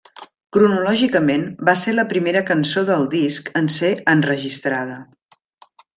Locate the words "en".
3.61-3.69